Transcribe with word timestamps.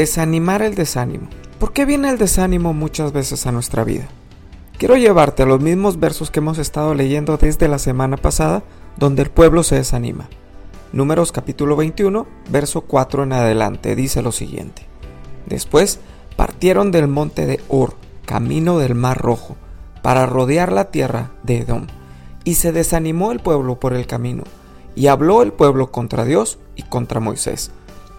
desanimar 0.00 0.62
el 0.62 0.76
desánimo. 0.76 1.28
¿Por 1.58 1.74
qué 1.74 1.84
viene 1.84 2.08
el 2.08 2.16
desánimo 2.16 2.72
muchas 2.72 3.12
veces 3.12 3.46
a 3.46 3.52
nuestra 3.52 3.84
vida? 3.84 4.08
Quiero 4.78 4.96
llevarte 4.96 5.42
a 5.42 5.46
los 5.46 5.60
mismos 5.60 6.00
versos 6.00 6.30
que 6.30 6.38
hemos 6.38 6.56
estado 6.56 6.94
leyendo 6.94 7.36
desde 7.36 7.68
la 7.68 7.78
semana 7.78 8.16
pasada, 8.16 8.62
donde 8.96 9.20
el 9.20 9.30
pueblo 9.30 9.62
se 9.62 9.74
desanima. 9.74 10.30
Números 10.94 11.32
capítulo 11.32 11.76
21, 11.76 12.26
verso 12.48 12.80
4 12.80 13.24
en 13.24 13.34
adelante, 13.34 13.94
dice 13.94 14.22
lo 14.22 14.32
siguiente. 14.32 14.86
Después 15.44 16.00
partieron 16.34 16.92
del 16.92 17.06
monte 17.06 17.44
de 17.44 17.60
Ur, 17.68 17.92
camino 18.24 18.78
del 18.78 18.94
mar 18.94 19.18
rojo, 19.18 19.56
para 20.00 20.24
rodear 20.24 20.72
la 20.72 20.90
tierra 20.90 21.32
de 21.42 21.58
Edom. 21.58 21.88
Y 22.44 22.54
se 22.54 22.72
desanimó 22.72 23.32
el 23.32 23.40
pueblo 23.40 23.78
por 23.78 23.92
el 23.92 24.06
camino, 24.06 24.44
y 24.94 25.08
habló 25.08 25.42
el 25.42 25.52
pueblo 25.52 25.92
contra 25.92 26.24
Dios 26.24 26.58
y 26.74 26.84
contra 26.84 27.20
Moisés. 27.20 27.70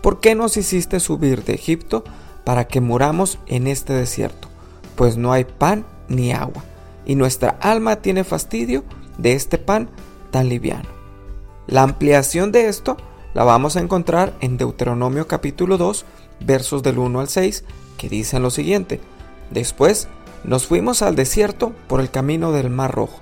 ¿Por 0.01 0.19
qué 0.19 0.35
nos 0.35 0.57
hiciste 0.57 0.99
subir 0.99 1.43
de 1.43 1.53
Egipto 1.53 2.03
para 2.43 2.67
que 2.67 2.81
muramos 2.81 3.37
en 3.45 3.67
este 3.67 3.93
desierto? 3.93 4.47
Pues 4.95 5.17
no 5.17 5.31
hay 5.31 5.45
pan 5.45 5.85
ni 6.07 6.31
agua, 6.31 6.63
y 7.05 7.15
nuestra 7.15 7.57
alma 7.61 7.97
tiene 7.97 8.23
fastidio 8.23 8.83
de 9.17 9.33
este 9.33 9.57
pan 9.57 9.89
tan 10.31 10.49
liviano. 10.49 10.89
La 11.67 11.83
ampliación 11.83 12.51
de 12.51 12.67
esto 12.67 12.97
la 13.33 13.43
vamos 13.43 13.77
a 13.77 13.79
encontrar 13.79 14.33
en 14.41 14.57
Deuteronomio 14.57 15.27
capítulo 15.27 15.77
2, 15.77 16.05
versos 16.41 16.83
del 16.83 16.97
1 16.97 17.19
al 17.19 17.29
6, 17.29 17.63
que 17.97 18.09
dicen 18.09 18.41
lo 18.41 18.49
siguiente. 18.49 18.99
Después 19.51 20.07
nos 20.43 20.65
fuimos 20.65 21.01
al 21.01 21.15
desierto 21.15 21.73
por 21.87 22.01
el 22.01 22.09
camino 22.09 22.51
del 22.51 22.69
Mar 22.71 22.91
Rojo, 22.91 23.21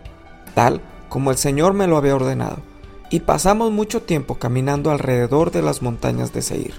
tal 0.56 0.82
como 1.10 1.32
el 1.32 1.38
Señor 1.38 1.74
me 1.74 1.88
lo 1.88 1.98
había 1.98 2.16
ordenado, 2.16 2.58
y 3.10 3.22
pasamos 3.22 3.72
mucho 3.72 4.02
tiempo 4.02 4.36
caminando 4.36 4.92
alrededor 4.92 5.52
de 5.52 5.62
las 5.62 5.82
montañas 5.82 6.34
de 6.34 6.42
Seir. 6.42 6.74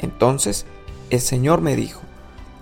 Entonces 0.00 0.66
el 1.10 1.20
Señor 1.20 1.60
me 1.60 1.76
dijo, 1.76 2.00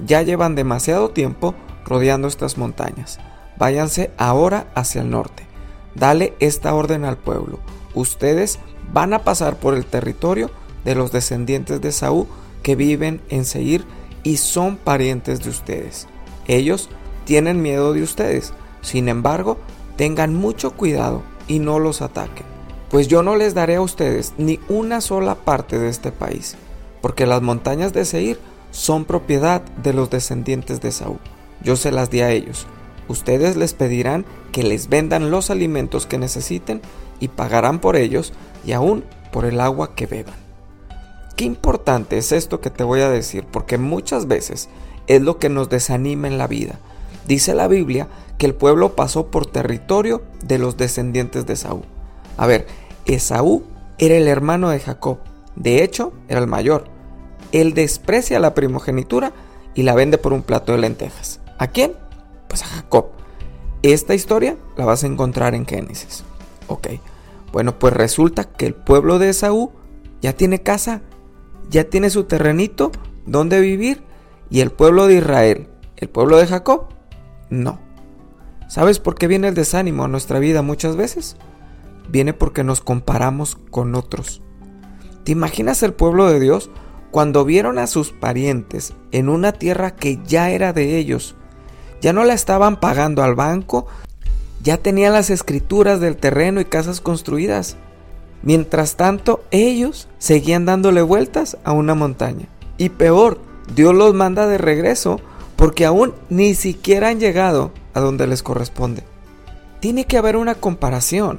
ya 0.04 0.22
llevan 0.22 0.54
demasiado 0.54 1.10
tiempo 1.10 1.54
rodeando 1.84 2.28
estas 2.28 2.58
montañas. 2.58 3.18
Váyanse 3.58 4.10
ahora 4.18 4.70
hacia 4.74 5.00
el 5.00 5.10
norte. 5.10 5.46
Dale 5.94 6.34
esta 6.40 6.74
orden 6.74 7.04
al 7.04 7.16
pueblo. 7.16 7.58
Ustedes 7.94 8.58
van 8.92 9.14
a 9.14 9.24
pasar 9.24 9.56
por 9.56 9.74
el 9.74 9.86
territorio 9.86 10.50
de 10.84 10.94
los 10.94 11.10
descendientes 11.10 11.80
de 11.80 11.92
Saúl 11.92 12.26
que 12.62 12.76
viven 12.76 13.22
en 13.30 13.44
Seir 13.44 13.84
y 14.22 14.36
son 14.36 14.76
parientes 14.76 15.42
de 15.42 15.50
ustedes. 15.50 16.06
Ellos 16.46 16.90
tienen 17.24 17.62
miedo 17.62 17.92
de 17.92 18.02
ustedes. 18.02 18.52
Sin 18.82 19.08
embargo, 19.08 19.58
tengan 19.96 20.34
mucho 20.34 20.72
cuidado 20.72 21.22
y 21.48 21.58
no 21.58 21.78
los 21.78 22.02
ataquen. 22.02 22.55
Pues 22.90 23.08
yo 23.08 23.22
no 23.22 23.36
les 23.36 23.54
daré 23.54 23.76
a 23.76 23.80
ustedes 23.80 24.34
ni 24.38 24.60
una 24.68 25.00
sola 25.00 25.34
parte 25.34 25.78
de 25.78 25.88
este 25.88 26.12
país, 26.12 26.56
porque 27.02 27.26
las 27.26 27.42
montañas 27.42 27.92
de 27.92 28.04
Seir 28.04 28.38
son 28.70 29.04
propiedad 29.04 29.62
de 29.62 29.92
los 29.92 30.10
descendientes 30.10 30.80
de 30.80 30.92
Saúl 30.92 31.18
yo 31.62 31.76
se 31.76 31.90
las 31.90 32.10
di 32.10 32.20
a 32.20 32.30
ellos. 32.30 32.66
Ustedes 33.08 33.56
les 33.56 33.74
pedirán 33.74 34.24
que 34.52 34.62
les 34.62 34.88
vendan 34.88 35.30
los 35.30 35.50
alimentos 35.50 36.06
que 36.06 36.18
necesiten 36.18 36.80
y 37.20 37.28
pagarán 37.28 37.80
por 37.80 37.96
ellos 37.96 38.32
y 38.64 38.72
aún 38.72 39.04
por 39.32 39.44
el 39.44 39.60
agua 39.60 39.94
que 39.94 40.06
beban. 40.06 40.34
Qué 41.36 41.44
importante 41.44 42.18
es 42.18 42.32
esto 42.32 42.60
que 42.60 42.70
te 42.70 42.84
voy 42.84 43.00
a 43.00 43.10
decir, 43.10 43.44
porque 43.44 43.78
muchas 43.78 44.26
veces 44.26 44.68
es 45.06 45.22
lo 45.22 45.38
que 45.38 45.48
nos 45.48 45.68
desanima 45.68 46.28
en 46.28 46.38
la 46.38 46.46
vida. 46.46 46.78
Dice 47.26 47.54
la 47.54 47.68
Biblia 47.68 48.08
que 48.38 48.46
el 48.46 48.54
pueblo 48.54 48.96
pasó 48.96 49.26
por 49.26 49.46
territorio 49.46 50.22
de 50.42 50.58
los 50.58 50.76
descendientes 50.76 51.46
de 51.46 51.56
Saúl. 51.56 51.84
A 52.36 52.46
ver, 52.46 52.66
Esaú 53.06 53.64
era 53.98 54.16
el 54.16 54.28
hermano 54.28 54.70
de 54.70 54.80
Jacob, 54.80 55.18
de 55.54 55.82
hecho 55.82 56.12
era 56.28 56.40
el 56.40 56.46
mayor. 56.46 56.84
Él 57.52 57.74
desprecia 57.74 58.40
la 58.40 58.54
primogenitura 58.54 59.32
y 59.74 59.82
la 59.82 59.94
vende 59.94 60.18
por 60.18 60.32
un 60.32 60.42
plato 60.42 60.72
de 60.72 60.78
lentejas. 60.78 61.40
¿A 61.58 61.68
quién? 61.68 61.92
Pues 62.48 62.62
a 62.62 62.66
Jacob. 62.66 63.06
Esta 63.82 64.14
historia 64.14 64.56
la 64.76 64.84
vas 64.84 65.04
a 65.04 65.06
encontrar 65.06 65.54
en 65.54 65.66
Génesis. 65.66 66.24
Ok. 66.66 66.88
Bueno, 67.52 67.78
pues 67.78 67.94
resulta 67.94 68.44
que 68.44 68.66
el 68.66 68.74
pueblo 68.74 69.18
de 69.18 69.30
Esaú 69.30 69.72
ya 70.20 70.32
tiene 70.32 70.62
casa, 70.62 71.02
ya 71.70 71.84
tiene 71.84 72.10
su 72.10 72.24
terrenito 72.24 72.90
donde 73.24 73.60
vivir 73.60 74.02
y 74.50 74.60
el 74.60 74.70
pueblo 74.70 75.06
de 75.06 75.16
Israel, 75.16 75.68
el 75.96 76.08
pueblo 76.08 76.36
de 76.36 76.46
Jacob, 76.46 76.88
no. 77.50 77.80
¿Sabes 78.68 78.98
por 78.98 79.14
qué 79.14 79.26
viene 79.26 79.48
el 79.48 79.54
desánimo 79.54 80.04
a 80.04 80.08
nuestra 80.08 80.38
vida 80.38 80.62
muchas 80.62 80.96
veces? 80.96 81.36
Viene 82.08 82.32
porque 82.32 82.64
nos 82.64 82.80
comparamos 82.80 83.56
con 83.70 83.94
otros. 83.94 84.42
¿Te 85.24 85.32
imaginas 85.32 85.82
el 85.82 85.92
pueblo 85.92 86.26
de 86.30 86.40
Dios 86.40 86.70
cuando 87.10 87.44
vieron 87.44 87.78
a 87.78 87.86
sus 87.86 88.12
parientes 88.12 88.94
en 89.12 89.28
una 89.28 89.52
tierra 89.52 89.94
que 89.96 90.20
ya 90.24 90.50
era 90.50 90.72
de 90.72 90.98
ellos 90.98 91.36
ya 92.00 92.12
no 92.12 92.24
la 92.24 92.34
estaban 92.34 92.78
pagando 92.78 93.22
al 93.22 93.34
banco, 93.34 93.86
ya 94.62 94.76
tenían 94.78 95.12
las 95.12 95.30
escrituras 95.30 96.00
del 96.00 96.16
terreno 96.16 96.60
y 96.60 96.64
casas 96.64 97.00
construidas. 97.00 97.76
Mientras 98.42 98.96
tanto, 98.96 99.44
ellos 99.50 100.08
seguían 100.18 100.66
dándole 100.66 101.02
vueltas 101.02 101.56
a 101.64 101.72
una 101.72 101.94
montaña. 101.94 102.46
Y 102.78 102.90
peor, 102.90 103.40
Dios 103.74 103.94
los 103.94 104.14
manda 104.14 104.46
de 104.46 104.58
regreso 104.58 105.20
porque 105.56 105.86
aún 105.86 106.14
ni 106.28 106.54
siquiera 106.54 107.08
han 107.08 107.18
llegado 107.18 107.72
a 107.94 108.00
donde 108.00 108.26
les 108.26 108.42
corresponde. 108.42 109.02
Tiene 109.80 110.04
que 110.04 110.18
haber 110.18 110.36
una 110.36 110.54
comparación. 110.54 111.38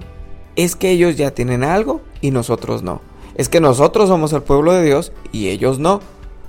Es 0.57 0.75
que 0.75 0.89
ellos 0.89 1.15
ya 1.15 1.31
tienen 1.31 1.63
algo 1.63 2.01
y 2.19 2.31
nosotros 2.31 2.83
no. 2.83 2.99
Es 3.35 3.47
que 3.47 3.61
nosotros 3.61 4.09
somos 4.09 4.33
el 4.33 4.41
pueblo 4.41 4.73
de 4.73 4.83
Dios 4.83 5.13
y 5.31 5.47
ellos 5.49 5.77
no. 5.77 6.01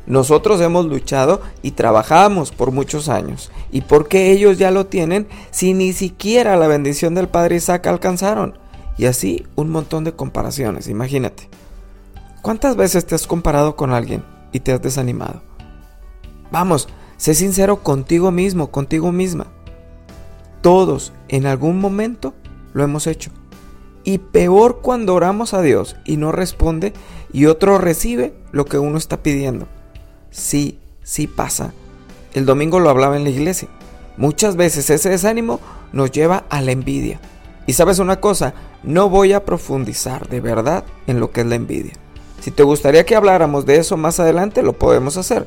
Nosotros 0.07 0.63
hemos 0.63 0.87
luchado 0.87 1.43
y 1.61 1.73
trabajamos 1.73 2.51
por 2.51 2.73
muchos 2.73 3.11
años. 3.11 3.53
¿Y 3.71 3.83
por 3.83 4.09
qué 4.09 4.33
ellos 4.33 4.57
ya 4.57 4.71
lo 4.71 4.87
tienen 4.87 5.29
si 5.51 5.75
ni 5.75 5.93
siquiera 5.93 6.57
la 6.57 6.67
bendición 6.67 7.15
del 7.15 7.29
Padre 7.29 7.57
Isaac 7.57 7.87
alcanzaron? 7.87 8.59
Y 8.97 9.05
así 9.05 9.47
un 9.55 9.69
montón 9.69 10.05
de 10.05 10.13
comparaciones, 10.13 10.89
imagínate. 10.89 11.51
¿Cuántas 12.41 12.77
veces 12.77 13.05
te 13.05 13.15
has 13.15 13.27
comparado 13.27 13.77
con 13.77 13.93
alguien 13.93 14.25
y 14.53 14.61
te 14.61 14.73
has 14.73 14.81
desanimado? 14.81 15.43
Vamos, 16.51 16.89
sé 17.19 17.35
sincero 17.35 17.83
contigo 17.83 18.31
mismo, 18.31 18.71
contigo 18.71 19.13
misma. 19.13 19.49
Todos 20.63 21.13
en 21.29 21.45
algún 21.45 21.79
momento 21.79 22.33
lo 22.73 22.83
hemos 22.83 23.07
hecho. 23.07 23.31
Y 24.09 24.17
peor 24.17 24.81
cuando 24.81 25.15
oramos 25.15 25.53
a 25.53 25.61
Dios 25.61 25.97
y 26.07 26.17
no 26.17 26.33
responde 26.33 26.95
y 27.31 27.45
otro 27.45 27.77
recibe 27.77 28.33
lo 28.53 28.65
que 28.65 28.79
uno 28.79 28.97
está 28.97 29.19
pidiendo 29.23 29.69
sí, 30.31 30.79
sí 31.03 31.27
pasa. 31.27 31.73
El 32.35 32.47
domingo 32.47 32.81
lo 32.81 32.91
hablaba 32.91 33.17
en 33.17 33.25
la 33.25 33.31
iglesia. 33.31 33.69
Muchas 34.17 34.57
veces 34.57 34.89
ese 34.91 35.11
desánimo 35.11 35.61
nos 35.93 36.11
lleva 36.11 36.45
a 36.49 36.61
la 36.61 36.73
envidia. 36.73 37.21
Y 37.67 37.75
sabes 37.75 37.99
una 37.99 38.21
cosa, 38.21 38.55
no 38.83 39.11
voy 39.11 39.33
a 39.33 39.45
profundizar 39.45 40.29
de 40.29 40.41
verdad 40.41 40.85
en 41.07 41.21
lo 41.21 41.31
que 41.31 41.43
es 41.43 41.47
la 41.47 41.57
envidia. 41.57 41.93
Si 42.41 42.51
te 42.51 42.63
gustaría 42.63 43.05
que 43.05 43.17
habláramos 43.17 43.67
de 43.67 43.77
eso 43.77 43.97
más 43.97 44.21
adelante, 44.21 44.63
lo 44.63 44.73
podemos 44.73 45.17
hacer. 45.17 45.47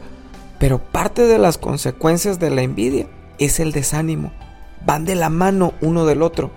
Pero 0.59 0.79
parte 0.79 1.23
de 1.23 1.39
las 1.39 1.57
consecuencias 1.57 2.39
de 2.39 2.51
la 2.51 2.61
envidia 2.61 3.07
es 3.39 3.59
el 3.59 3.71
desánimo. 3.71 4.31
Van 4.85 5.05
de 5.05 5.15
la 5.15 5.29
mano 5.29 5.73
uno 5.81 6.05
del 6.05 6.21
otro. 6.21 6.51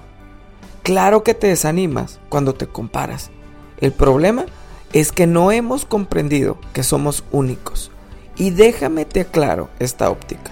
Claro 0.85 1.25
que 1.25 1.33
te 1.33 1.47
desanimas 1.47 2.21
cuando 2.29 2.55
te 2.55 2.67
comparas. 2.67 3.31
El 3.79 3.93
problema 3.93 4.45
es 4.93 5.13
que 5.13 5.27
no 5.27 5.51
hemos 5.51 5.87
comprendido 5.87 6.59
que 6.75 6.83
somos 6.83 7.25
únicos. 7.33 7.91
Y 8.37 8.51
déjame 8.51 9.07
te 9.07 9.23
aclaro 9.23 9.71
esta 9.79 10.11
óptica, 10.11 10.51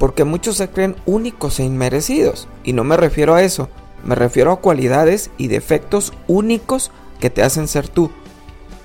porque 0.00 0.24
muchos 0.24 0.56
se 0.56 0.68
creen 0.68 0.96
únicos 1.06 1.60
e 1.60 1.64
inmerecidos, 1.64 2.48
y 2.64 2.72
no 2.72 2.82
me 2.82 2.96
refiero 2.96 3.34
a 3.34 3.42
eso, 3.44 3.68
me 4.04 4.16
refiero 4.16 4.50
a 4.50 4.60
cualidades 4.60 5.30
y 5.38 5.46
defectos 5.46 6.12
únicos 6.26 6.90
que 7.20 7.30
te 7.30 7.44
hacen 7.44 7.68
ser 7.68 7.86
tú. 7.86 8.10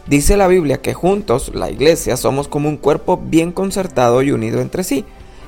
Dice 0.05 0.37
la 0.37 0.47
Biblia 0.47 0.79
que 0.79 0.93
juntos, 0.93 1.51
la 1.55 1.71
iglesia, 1.71 2.17
somos 2.17 2.47
como 2.47 2.69
un 2.69 2.77
cuerpo 2.77 3.17
bien 3.17 3.51
concertado 3.51 4.21
y 4.21 4.31
unido 4.31 4.61
entre 4.61 4.83
sí, 4.83 5.05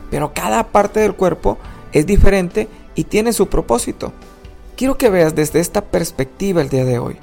pero 0.10 0.34
cada 0.34 0.70
parte 0.70 1.02
del 1.02 1.14
cuerpo 1.14 1.60
es 1.92 2.08
diferente 2.08 2.68
y 2.96 3.04
tiene 3.04 3.32
su 3.32 3.48
propósito. 3.48 4.12
Quiero 4.80 4.98
que 4.98 5.10
veas 5.10 5.36
desde 5.36 5.60
esta 5.60 5.82
perspectiva 5.82 6.62
el 6.62 6.70
día 6.70 6.86
de 6.86 7.00
hoy. 7.00 7.18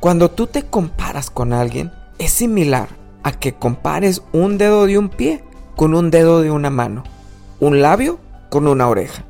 Cuando 0.00 0.30
tú 0.30 0.46
te 0.46 0.62
comparas 0.62 1.28
con 1.28 1.52
alguien, 1.52 1.92
es 2.18 2.30
similar 2.30 2.88
a 3.22 3.32
que 3.32 3.52
compares 3.52 4.22
un 4.32 4.56
dedo 4.56 4.86
de 4.86 4.96
un 4.96 5.10
pie 5.10 5.44
con 5.76 5.92
un 5.92 6.10
dedo 6.10 6.40
de 6.40 6.50
una 6.50 6.70
mano, 6.70 7.04
un 7.60 7.82
labio 7.82 8.18
con 8.48 8.66
una 8.66 8.88
oreja, 8.88 9.26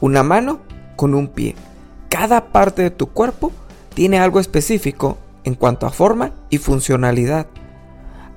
una 0.00 0.22
mano 0.22 0.60
con 0.94 1.16
un 1.16 1.26
pie. 1.26 1.56
Cada 2.08 2.52
parte 2.52 2.82
de 2.82 2.92
tu 2.92 3.08
cuerpo 3.08 3.50
tiene 3.94 4.20
algo 4.20 4.38
específico 4.38 5.18
en 5.42 5.56
cuanto 5.56 5.88
a 5.88 5.90
forma 5.90 6.34
y 6.50 6.58
funcionalidad. 6.58 7.48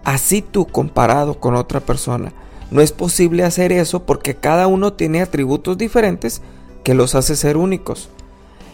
Así 0.04 0.42
tú 0.42 0.66
comparado 0.66 1.40
con 1.40 1.54
otra 1.54 1.82
persona, 1.82 2.34
no 2.72 2.82
es 2.82 2.94
posible 2.94 3.44
hacer 3.44 3.72
eso 3.72 4.08
porque 4.08 4.34
cada 4.34 4.66
uno 4.66 4.94
tiene 4.94 5.22
atributos 5.22 5.78
diferentes 5.78 6.42
que 6.84 6.96
los 6.96 7.14
hace 7.14 7.36
ser 7.36 7.58
únicos. 7.58 8.10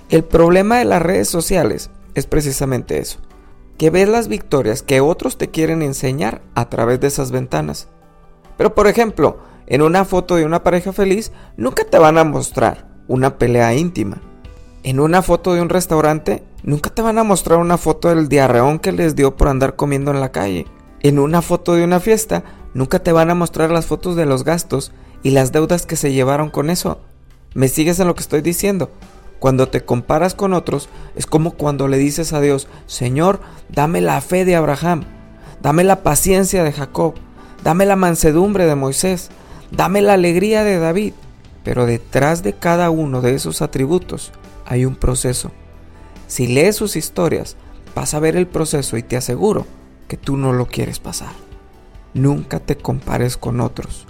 El 0.10 0.24
problema 0.24 0.80
de 0.80 0.86
las 0.86 1.04
redes 1.04 1.30
sociales 1.30 1.92
es 2.16 2.26
precisamente 2.26 2.98
eso 2.98 3.20
que 3.78 3.92
ves 3.92 4.10
las 4.10 4.28
victorias 4.28 4.82
que 4.82 5.02
otros 5.02 5.38
te 5.38 5.50
quieren 5.50 5.84
enseñar 5.84 6.42
a 6.54 6.68
través 6.68 7.00
de 7.00 7.08
esas 7.08 7.32
ventanas. 7.32 7.88
Pero 8.58 8.76
por 8.76 8.88
ejemplo, 8.88 9.38
en 9.68 9.84
una 9.84 10.04
foto 10.04 10.36
de 10.36 10.46
una 10.46 10.64
pareja 10.64 10.92
feliz 10.94 11.32
nunca 11.58 11.86
te 11.86 11.98
van 11.98 12.18
a 12.18 12.26
mostrar 12.26 12.90
una 13.08 13.38
pelea 13.38 13.74
íntima. 13.76 14.20
En 14.82 15.00
una 15.00 15.22
foto 15.22 15.54
de 15.54 15.62
un 15.62 15.70
restaurante 15.70 16.44
nunca 16.64 16.90
te 16.90 17.04
van 17.04 17.20
a 17.20 17.24
mostrar 17.24 17.60
una 17.60 17.78
foto 17.78 18.10
del 18.10 18.28
diarreón 18.30 18.80
que 18.80 18.92
les 18.92 19.16
dio 19.16 19.38
por 19.38 19.48
andar 19.48 19.76
comiendo 19.76 20.12
en 20.12 20.20
la 20.20 20.32
calle. 20.32 20.66
En 21.02 21.20
una 21.20 21.42
foto 21.44 21.76
de 21.76 21.84
una 21.84 22.00
fiesta 22.00 22.44
nunca 22.74 23.00
te 23.00 23.12
van 23.12 23.30
a 23.30 23.36
mostrar 23.36 23.70
las 23.70 23.86
fotos 23.86 24.16
de 24.16 24.26
los 24.26 24.44
gastos 24.44 24.92
y 25.22 25.30
las 25.30 25.52
deudas 25.52 25.86
que 25.86 25.96
se 25.96 26.12
llevaron 26.12 26.50
con 26.50 26.70
eso. 26.72 27.00
¿Me 27.54 27.70
sigues 27.70 28.00
en 28.00 28.08
lo 28.08 28.16
que 28.16 28.24
estoy 28.24 28.42
diciendo? 28.42 28.90
Cuando 29.40 29.70
te 29.70 29.82
comparas 29.82 30.36
con 30.36 30.54
otros, 30.54 30.90
es 31.16 31.26
como 31.26 31.52
cuando 31.52 31.88
le 31.88 31.98
dices 31.98 32.34
a 32.34 32.42
Dios, 32.42 32.68
Señor, 32.88 33.40
dame 33.70 34.02
la 34.02 34.20
fe 34.22 34.44
de 34.46 34.56
Abraham, 34.56 35.06
dame 35.62 35.84
la 35.84 36.04
paciencia 36.04 36.64
de 36.64 36.74
Jacob, 36.74 37.16
dame 37.64 37.86
la 37.86 37.96
mansedumbre 37.96 38.66
de 38.66 38.76
Moisés, 38.76 39.30
dame 39.72 40.02
la 40.02 40.14
alegría 40.14 40.64
de 40.64 40.78
David. 40.78 41.14
Pero 41.64 41.86
detrás 41.86 42.44
de 42.44 42.54
cada 42.54 42.90
uno 42.90 43.22
de 43.22 43.36
esos 43.36 43.62
atributos 43.62 44.32
hay 44.66 44.86
un 44.86 44.96
proceso. 44.96 45.52
Si 46.28 46.48
lees 46.48 46.76
sus 46.76 46.96
historias, 46.96 47.56
vas 47.96 48.14
a 48.14 48.20
ver 48.20 48.36
el 48.36 48.48
proceso 48.48 48.98
y 48.98 49.04
te 49.04 49.18
aseguro 49.18 49.66
que 50.08 50.18
tú 50.18 50.38
no 50.38 50.54
lo 50.54 50.68
quieres 50.68 51.00
pasar. 51.00 51.32
Nunca 52.14 52.60
te 52.60 52.78
compares 52.78 53.38
con 53.38 53.62
otros. 53.62 54.06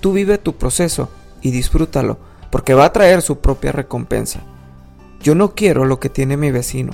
Tú 0.00 0.12
vive 0.12 0.38
tu 0.38 0.54
proceso 0.54 1.08
y 1.40 1.50
disfrútalo, 1.50 2.18
porque 2.50 2.74
va 2.74 2.86
a 2.86 2.92
traer 2.92 3.22
su 3.22 3.38
propia 3.38 3.72
recompensa. 3.72 4.40
Yo 5.22 5.34
no 5.34 5.54
quiero 5.54 5.84
lo 5.84 6.00
que 6.00 6.08
tiene 6.08 6.36
mi 6.36 6.50
vecino. 6.50 6.92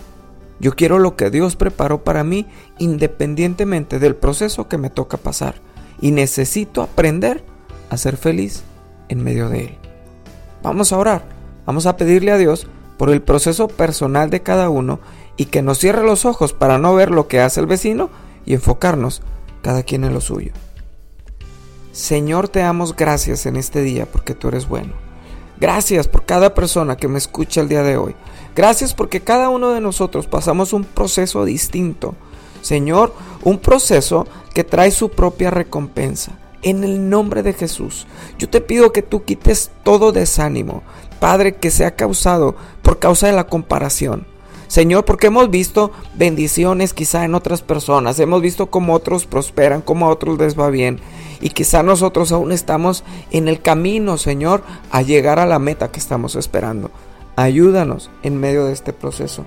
Yo 0.61 0.75
quiero 0.75 0.99
lo 0.99 1.17
que 1.17 1.31
Dios 1.31 1.57
preparó 1.57 2.05
para 2.05 2.25
mí 2.25 2.47
independientemente 2.79 3.99
del 3.99 4.17
proceso 4.17 4.69
que 4.69 4.77
me 4.77 4.91
toca 4.91 5.17
pasar. 5.17 5.55
Y 6.01 6.11
necesito 6.11 6.83
aprender 6.83 7.43
a 7.91 7.97
ser 7.97 8.17
feliz 8.17 8.63
en 9.09 9.25
medio 9.25 9.49
de 9.49 9.61
él. 9.65 9.79
Vamos 10.63 10.93
a 10.93 10.99
orar. 10.99 11.25
Vamos 11.65 11.87
a 11.87 11.97
pedirle 11.97 12.31
a 12.31 12.39
Dios 12.39 12.67
por 12.99 13.11
el 13.11 13.23
proceso 13.23 13.69
personal 13.69 14.29
de 14.29 14.43
cada 14.43 14.69
uno 14.69 15.01
y 15.37 15.47
que 15.47 15.63
nos 15.63 15.79
cierre 15.79 16.05
los 16.05 16.25
ojos 16.25 16.53
para 16.53 16.79
no 16.79 16.95
ver 16.95 17.11
lo 17.11 17.29
que 17.29 17.41
hace 17.41 17.61
el 17.61 17.67
vecino 17.67 18.11
y 18.45 18.55
enfocarnos 18.55 19.23
cada 19.63 19.83
quien 19.83 20.05
en 20.05 20.13
lo 20.13 20.21
suyo. 20.21 20.53
Señor, 21.93 22.49
te 22.49 22.61
damos 22.61 22.95
gracias 22.95 23.47
en 23.47 23.57
este 23.57 23.83
día 23.83 24.07
porque 24.07 24.35
tú 24.35 24.49
eres 24.49 24.69
bueno. 24.69 25.08
Gracias 25.61 26.07
por 26.07 26.25
cada 26.25 26.55
persona 26.55 26.97
que 26.97 27.09
me 27.09 27.19
escucha 27.19 27.61
el 27.61 27.69
día 27.69 27.83
de 27.83 27.97
hoy. 27.97 28.15
Gracias 28.55 28.95
porque 28.95 29.21
cada 29.21 29.49
uno 29.49 29.71
de 29.71 29.81
nosotros 29.81 30.29
pasamos 30.29 30.73
un 30.73 30.85
proceso 30.85 31.45
distinto. 31.45 32.15
Señor, 32.63 33.13
un 33.43 33.59
proceso 33.59 34.27
que 34.55 34.63
trae 34.63 34.93
su 34.93 35.11
propia 35.11 35.51
recompensa. 35.51 36.39
En 36.63 36.85
el 36.85 37.11
nombre 37.11 37.43
de 37.43 37.55
Jesús, 37.55 38.07
yo 38.39 38.49
te 38.49 38.61
pido 38.61 38.93
que 38.93 39.03
tú 39.03 39.25
quites 39.25 39.73
todo 39.85 40.13
desánimo, 40.13 40.83
Padre, 41.19 41.57
que 41.57 41.71
se 41.71 41.85
ha 41.85 41.97
causado 41.97 42.55
por 42.83 43.01
causa 43.01 43.27
de 43.27 43.33
la 43.33 43.49
comparación. 43.49 44.27
Señor, 44.69 45.07
porque 45.07 45.29
hemos 45.29 45.51
visto 45.51 45.91
bendiciones 46.15 46.93
quizá 46.93 47.25
en 47.25 47.35
otras 47.35 47.63
personas, 47.63 48.21
hemos 48.21 48.43
visto 48.43 48.67
cómo 48.67 48.93
otros 48.95 49.25
prosperan, 49.25 49.81
cómo 49.81 50.07
a 50.07 50.11
otros 50.11 50.39
les 50.39 50.59
va 50.59 50.69
bien. 50.69 51.01
Y 51.41 51.51
quizá 51.51 51.83
nosotros 51.83 52.33
aún 52.33 52.53
estamos 52.53 53.03
en 53.31 53.49
el 53.49 53.63
camino, 53.63 54.19
Señor, 54.19 54.63
a 54.91 55.03
llegar 55.03 55.39
a 55.39 55.47
la 55.47 55.59
meta 55.59 55.91
que 55.91 55.99
estamos 55.99 56.37
esperando. 56.37 56.91
Ayúdanos 57.37 58.11
en 58.23 58.39
medio 58.39 58.67
de 58.67 58.73
este 58.73 58.93
proceso. 58.93 59.45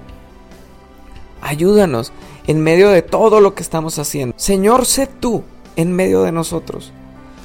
Ayúdanos 1.41 2.11
en 2.47 2.61
medio 2.61 2.89
de 2.89 3.01
todo 3.01 3.41
lo 3.41 3.53
que 3.53 3.63
estamos 3.63 3.99
haciendo. 3.99 4.33
Señor, 4.37 4.85
sé 4.85 5.07
tú 5.07 5.43
en 5.75 5.93
medio 5.93 6.23
de 6.23 6.31
nosotros. 6.31 6.93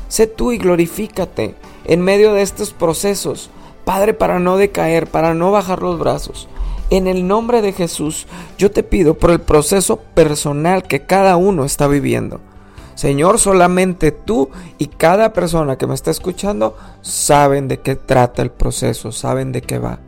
Sé 0.09 0.27
tú 0.27 0.53
y 0.53 0.59
glorifícate 0.59 1.55
en 1.85 2.01
medio 2.01 2.33
de 2.33 2.43
estos 2.43 2.73
procesos. 2.73 3.51
Padre, 3.85 4.15
para 4.15 4.39
no 4.39 4.57
decaer, 4.57 5.09
para 5.09 5.35
no 5.35 5.51
bajar 5.51 5.83
los 5.83 5.99
brazos. 5.99 6.49
En 6.89 7.09
el 7.09 7.27
nombre 7.27 7.63
de 7.63 7.73
Jesús, 7.73 8.29
yo 8.59 8.71
te 8.71 8.85
pido 8.85 9.15
por 9.15 9.33
el 9.33 9.41
proceso 9.41 9.97
personal 9.97 10.85
que 10.85 11.03
cada 11.03 11.37
uno 11.37 11.65
está 11.65 11.89
viviendo. 11.89 12.41
Señor, 12.95 13.41
solamente 13.41 14.13
tú 14.13 14.51
y 14.79 14.87
cada 14.87 15.33
persona 15.33 15.77
que 15.77 15.89
me 15.89 15.95
está 15.95 16.13
escuchando 16.13 16.77
saben 17.03 17.67
de 17.67 17.81
qué 17.81 17.97
trata 17.97 18.41
el 18.41 18.51
proceso, 18.51 19.11
saben 19.11 19.51
de 19.51 19.63
qué 19.63 19.81
va. 19.81 19.99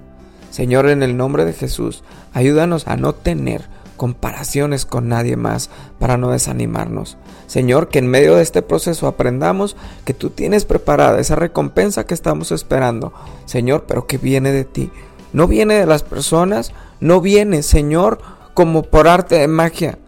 Señor, 0.50 0.88
en 0.88 1.02
el 1.02 1.16
nombre 1.16 1.44
de 1.44 1.52
Jesús, 1.52 2.04
ayúdanos 2.32 2.86
a 2.86 2.96
no 2.96 3.12
tener 3.12 3.66
comparaciones 3.96 4.86
con 4.86 5.08
nadie 5.08 5.36
más 5.36 5.70
para 5.98 6.16
no 6.16 6.30
desanimarnos. 6.30 7.18
Señor, 7.48 7.88
que 7.88 7.98
en 7.98 8.06
medio 8.06 8.36
de 8.36 8.42
este 8.42 8.62
proceso 8.62 9.08
aprendamos 9.08 9.76
que 10.04 10.14
tú 10.14 10.30
tienes 10.30 10.64
preparada 10.64 11.18
esa 11.18 11.34
recompensa 11.34 12.06
que 12.06 12.14
estamos 12.14 12.52
esperando. 12.52 13.12
Señor, 13.46 13.84
pero 13.88 14.06
que 14.06 14.16
viene 14.16 14.52
de 14.52 14.64
ti. 14.64 14.92
No 15.32 15.46
viene 15.46 15.74
de 15.74 15.86
las 15.86 16.02
personas, 16.02 16.72
no 17.00 17.20
viene, 17.20 17.62
Señor, 17.62 18.18
como 18.54 18.82
por 18.82 19.08
arte 19.08 19.36
de 19.36 19.48
magia. 19.48 19.98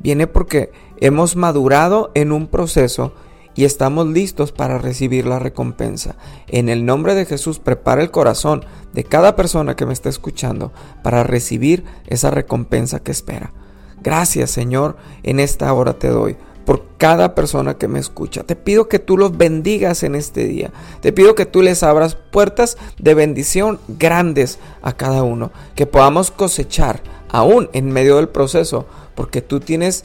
Viene 0.00 0.26
porque 0.26 0.72
hemos 1.00 1.36
madurado 1.36 2.10
en 2.14 2.32
un 2.32 2.46
proceso 2.46 3.12
y 3.54 3.64
estamos 3.64 4.06
listos 4.06 4.52
para 4.52 4.78
recibir 4.78 5.26
la 5.26 5.40
recompensa. 5.40 6.14
En 6.46 6.68
el 6.68 6.86
nombre 6.86 7.14
de 7.14 7.26
Jesús, 7.26 7.58
prepara 7.58 8.02
el 8.02 8.12
corazón 8.12 8.64
de 8.92 9.02
cada 9.02 9.34
persona 9.34 9.74
que 9.74 9.84
me 9.84 9.92
está 9.92 10.08
escuchando 10.08 10.72
para 11.02 11.24
recibir 11.24 11.84
esa 12.06 12.30
recompensa 12.30 13.00
que 13.00 13.10
espera. 13.10 13.52
Gracias, 14.00 14.52
Señor, 14.52 14.96
en 15.24 15.40
esta 15.40 15.72
hora 15.72 15.94
te 15.94 16.08
doy 16.08 16.36
por 16.68 16.84
cada 16.98 17.34
persona 17.34 17.78
que 17.78 17.88
me 17.88 17.98
escucha. 17.98 18.42
Te 18.42 18.54
pido 18.54 18.88
que 18.88 18.98
tú 18.98 19.16
los 19.16 19.38
bendigas 19.38 20.02
en 20.02 20.14
este 20.14 20.44
día. 20.44 20.70
Te 21.00 21.14
pido 21.14 21.34
que 21.34 21.46
tú 21.46 21.62
les 21.62 21.82
abras 21.82 22.14
puertas 22.14 22.76
de 22.98 23.14
bendición 23.14 23.80
grandes 23.88 24.58
a 24.82 24.92
cada 24.92 25.22
uno. 25.22 25.50
Que 25.74 25.86
podamos 25.86 26.30
cosechar 26.30 27.02
aún 27.30 27.70
en 27.72 27.90
medio 27.90 28.16
del 28.16 28.28
proceso. 28.28 28.84
Porque 29.14 29.40
tú 29.40 29.60
tienes 29.60 30.04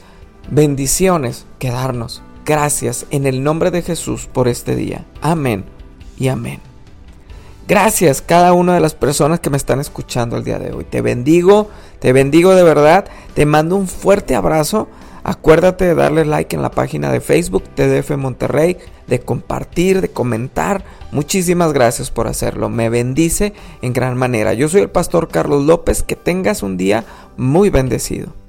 bendiciones 0.50 1.44
que 1.58 1.68
darnos. 1.68 2.22
Gracias 2.46 3.04
en 3.10 3.26
el 3.26 3.42
nombre 3.42 3.70
de 3.70 3.82
Jesús 3.82 4.26
por 4.26 4.48
este 4.48 4.74
día. 4.74 5.04
Amén 5.20 5.66
y 6.16 6.28
amén. 6.28 6.60
Gracias 7.68 8.22
cada 8.22 8.54
una 8.54 8.72
de 8.72 8.80
las 8.80 8.94
personas 8.94 9.40
que 9.40 9.50
me 9.50 9.58
están 9.58 9.80
escuchando 9.80 10.38
el 10.38 10.44
día 10.44 10.58
de 10.58 10.72
hoy. 10.72 10.84
Te 10.84 11.02
bendigo, 11.02 11.68
te 11.98 12.14
bendigo 12.14 12.54
de 12.54 12.62
verdad. 12.62 13.04
Te 13.34 13.44
mando 13.44 13.76
un 13.76 13.86
fuerte 13.86 14.34
abrazo. 14.34 14.88
Acuérdate 15.24 15.86
de 15.86 15.94
darle 15.94 16.26
like 16.26 16.54
en 16.54 16.60
la 16.60 16.70
página 16.70 17.10
de 17.10 17.22
Facebook 17.22 17.64
TDF 17.74 18.10
Monterrey, 18.18 18.76
de 19.06 19.20
compartir, 19.20 20.02
de 20.02 20.10
comentar. 20.10 20.84
Muchísimas 21.12 21.72
gracias 21.72 22.10
por 22.10 22.28
hacerlo. 22.28 22.68
Me 22.68 22.90
bendice 22.90 23.54
en 23.80 23.94
gran 23.94 24.18
manera. 24.18 24.52
Yo 24.52 24.68
soy 24.68 24.82
el 24.82 24.90
pastor 24.90 25.28
Carlos 25.28 25.64
López. 25.64 26.02
Que 26.02 26.14
tengas 26.14 26.62
un 26.62 26.76
día 26.76 27.04
muy 27.38 27.70
bendecido. 27.70 28.43